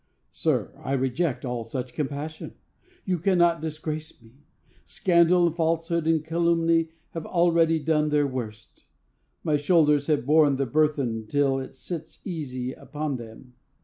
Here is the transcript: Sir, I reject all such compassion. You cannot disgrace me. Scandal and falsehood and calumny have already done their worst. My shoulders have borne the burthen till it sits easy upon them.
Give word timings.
Sir, 0.31 0.73
I 0.83 0.93
reject 0.93 1.45
all 1.45 1.63
such 1.63 1.93
compassion. 1.93 2.55
You 3.05 3.19
cannot 3.19 3.61
disgrace 3.61 4.19
me. 4.19 4.47
Scandal 4.83 5.45
and 5.45 5.55
falsehood 5.55 6.07
and 6.07 6.25
calumny 6.25 6.89
have 7.11 7.27
already 7.27 7.77
done 7.77 8.09
their 8.09 8.25
worst. 8.25 8.85
My 9.43 9.57
shoulders 9.57 10.07
have 10.07 10.25
borne 10.25 10.55
the 10.55 10.65
burthen 10.65 11.27
till 11.27 11.59
it 11.59 11.75
sits 11.75 12.17
easy 12.25 12.73
upon 12.73 13.17
them. 13.17 13.53